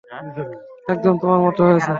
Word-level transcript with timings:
একদম 0.87 1.13
তোমার 1.21 1.39
মতো 1.45 1.61
হয়েছে। 1.67 1.89